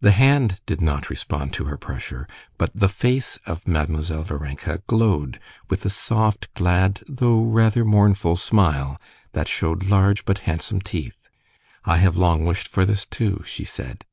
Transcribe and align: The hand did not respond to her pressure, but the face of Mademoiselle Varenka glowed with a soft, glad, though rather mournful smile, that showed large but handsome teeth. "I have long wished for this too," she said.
The 0.00 0.12
hand 0.12 0.60
did 0.66 0.80
not 0.80 1.10
respond 1.10 1.52
to 1.54 1.64
her 1.64 1.76
pressure, 1.76 2.28
but 2.58 2.70
the 2.76 2.88
face 2.88 3.40
of 3.44 3.66
Mademoiselle 3.66 4.22
Varenka 4.22 4.82
glowed 4.86 5.40
with 5.68 5.84
a 5.84 5.90
soft, 5.90 6.46
glad, 6.54 7.02
though 7.08 7.42
rather 7.42 7.84
mournful 7.84 8.36
smile, 8.36 9.00
that 9.32 9.48
showed 9.48 9.86
large 9.88 10.24
but 10.24 10.38
handsome 10.46 10.80
teeth. 10.80 11.28
"I 11.84 11.96
have 11.96 12.16
long 12.16 12.44
wished 12.46 12.68
for 12.68 12.84
this 12.86 13.04
too," 13.04 13.42
she 13.44 13.64
said. 13.64 14.04